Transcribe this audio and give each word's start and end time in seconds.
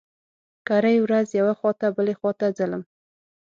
کرۍ 0.67 0.97
ورځ 1.01 1.27
يوې 1.39 1.53
خوا 1.59 1.71
ته 1.79 1.87
بلې 1.95 2.13
خوا 2.19 2.31
ته 2.39 2.47
ځلم. 2.57 2.83